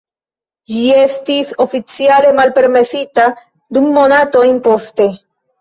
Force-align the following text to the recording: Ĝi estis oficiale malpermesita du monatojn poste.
Ĝi 0.71 0.79
estis 1.01 1.51
oficiale 1.65 2.33
malpermesita 2.39 3.29
du 3.79 3.85
monatojn 3.91 4.59
poste. 4.71 5.09